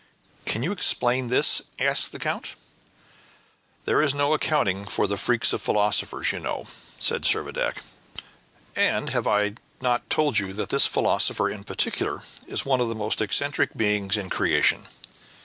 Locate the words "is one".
12.47-12.81